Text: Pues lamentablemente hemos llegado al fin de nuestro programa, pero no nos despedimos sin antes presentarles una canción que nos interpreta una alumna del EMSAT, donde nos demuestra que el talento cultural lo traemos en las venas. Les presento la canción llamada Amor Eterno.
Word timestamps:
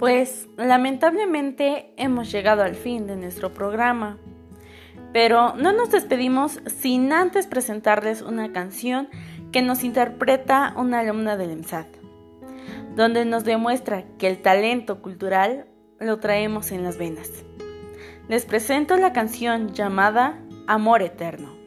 Pues 0.00 0.48
lamentablemente 0.56 1.92
hemos 1.98 2.32
llegado 2.32 2.62
al 2.62 2.74
fin 2.74 3.06
de 3.06 3.16
nuestro 3.16 3.52
programa, 3.52 4.16
pero 5.12 5.54
no 5.56 5.74
nos 5.74 5.90
despedimos 5.90 6.58
sin 6.64 7.12
antes 7.12 7.46
presentarles 7.46 8.22
una 8.22 8.50
canción 8.50 9.10
que 9.52 9.60
nos 9.60 9.84
interpreta 9.84 10.72
una 10.74 11.00
alumna 11.00 11.36
del 11.36 11.50
EMSAT, 11.50 11.86
donde 12.96 13.26
nos 13.26 13.44
demuestra 13.44 14.04
que 14.16 14.28
el 14.28 14.40
talento 14.40 15.02
cultural 15.02 15.66
lo 15.98 16.18
traemos 16.18 16.72
en 16.72 16.82
las 16.82 16.96
venas. 16.96 17.30
Les 18.26 18.46
presento 18.46 18.96
la 18.96 19.12
canción 19.12 19.74
llamada 19.74 20.40
Amor 20.66 21.02
Eterno. 21.02 21.60